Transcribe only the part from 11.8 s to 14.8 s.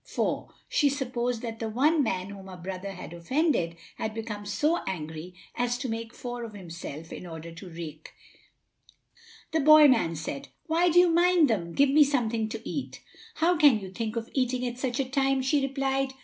me something to eat." "How can you think of eating at